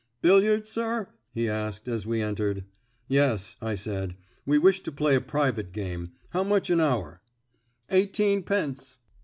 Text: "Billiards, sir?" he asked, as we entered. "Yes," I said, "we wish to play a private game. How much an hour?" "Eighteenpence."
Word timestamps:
"Billiards, 0.23 0.67
sir?" 0.67 1.09
he 1.31 1.47
asked, 1.47 1.87
as 1.87 2.07
we 2.07 2.23
entered. 2.23 2.65
"Yes," 3.07 3.55
I 3.61 3.75
said, 3.75 4.15
"we 4.47 4.57
wish 4.57 4.81
to 4.81 4.91
play 4.91 5.13
a 5.13 5.21
private 5.21 5.71
game. 5.71 6.13
How 6.29 6.41
much 6.43 6.71
an 6.71 6.79
hour?" 6.79 7.21
"Eighteenpence." 7.87 8.97